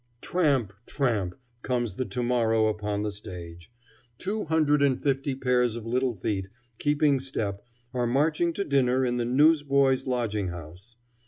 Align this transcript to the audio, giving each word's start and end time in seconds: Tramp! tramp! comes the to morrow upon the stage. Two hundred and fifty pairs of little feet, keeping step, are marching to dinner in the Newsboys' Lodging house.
Tramp! 0.19 0.73
tramp! 0.87 1.35
comes 1.61 1.95
the 1.95 2.05
to 2.05 2.23
morrow 2.23 2.65
upon 2.65 3.03
the 3.03 3.11
stage. 3.11 3.69
Two 4.17 4.45
hundred 4.45 4.81
and 4.81 4.99
fifty 4.99 5.35
pairs 5.35 5.75
of 5.75 5.85
little 5.85 6.15
feet, 6.15 6.47
keeping 6.79 7.19
step, 7.19 7.63
are 7.93 8.07
marching 8.07 8.51
to 8.53 8.63
dinner 8.63 9.05
in 9.05 9.17
the 9.17 9.25
Newsboys' 9.25 10.07
Lodging 10.07 10.47
house. 10.47 10.95